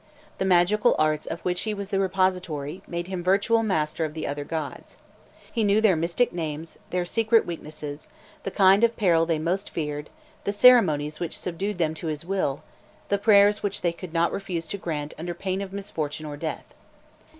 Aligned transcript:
The 0.39 0.45
magical 0.45 0.95
arts 0.97 1.27
of 1.27 1.41
which 1.41 1.61
he 1.61 1.75
was 1.75 1.91
the 1.91 1.99
repository, 1.99 2.81
made 2.87 3.05
him 3.05 3.23
virtual 3.23 3.61
master 3.61 4.03
of 4.03 4.15
the 4.15 4.25
other 4.25 4.43
gods. 4.43 4.97
He 5.51 5.63
knew 5.63 5.79
their 5.79 5.95
mystic 5.95 6.33
names, 6.33 6.79
their 6.89 7.05
secret 7.05 7.45
weaknesses, 7.45 8.09
the 8.41 8.49
kind 8.49 8.83
of 8.83 8.97
peril 8.97 9.27
they 9.27 9.37
most 9.37 9.69
feared, 9.69 10.09
the 10.43 10.53
ceremonies 10.53 11.19
which 11.19 11.37
subdued 11.37 11.77
them 11.77 11.93
to 11.93 12.07
his 12.07 12.25
will, 12.25 12.63
the 13.09 13.19
prayers 13.19 13.61
which 13.61 13.83
they 13.83 13.93
could 13.93 14.11
not 14.11 14.31
refuse 14.31 14.65
to 14.69 14.77
grant 14.79 15.13
under 15.19 15.35
pain 15.35 15.61
of 15.61 15.71
misfortune 15.71 16.25
or 16.25 16.35
death. 16.35 16.65